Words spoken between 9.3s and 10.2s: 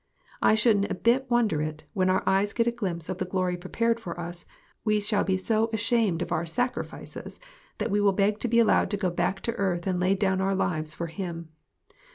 to earth and lay